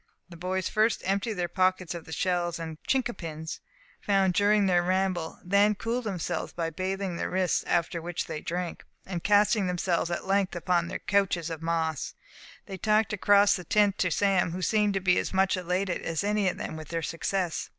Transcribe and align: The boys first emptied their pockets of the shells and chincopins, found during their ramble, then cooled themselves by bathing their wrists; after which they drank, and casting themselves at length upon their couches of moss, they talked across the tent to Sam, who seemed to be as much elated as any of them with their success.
The 0.29 0.35
boys 0.35 0.67
first 0.67 1.03
emptied 1.05 1.33
their 1.35 1.47
pockets 1.47 1.93
of 1.93 2.05
the 2.05 2.11
shells 2.11 2.57
and 2.57 2.83
chincopins, 2.87 3.59
found 4.01 4.33
during 4.33 4.65
their 4.65 4.81
ramble, 4.81 5.39
then 5.45 5.75
cooled 5.75 6.05
themselves 6.05 6.51
by 6.53 6.71
bathing 6.71 7.17
their 7.17 7.29
wrists; 7.29 7.63
after 7.67 8.01
which 8.01 8.25
they 8.25 8.41
drank, 8.41 8.83
and 9.05 9.23
casting 9.23 9.67
themselves 9.67 10.09
at 10.09 10.25
length 10.25 10.55
upon 10.55 10.87
their 10.87 10.97
couches 10.97 11.51
of 11.51 11.61
moss, 11.61 12.15
they 12.65 12.79
talked 12.79 13.13
across 13.13 13.55
the 13.55 13.63
tent 13.63 13.99
to 13.99 14.09
Sam, 14.09 14.53
who 14.53 14.61
seemed 14.63 14.95
to 14.95 14.99
be 15.01 15.19
as 15.19 15.35
much 15.35 15.55
elated 15.55 16.01
as 16.01 16.23
any 16.23 16.49
of 16.49 16.57
them 16.57 16.75
with 16.75 16.87
their 16.87 17.03
success. 17.03 17.69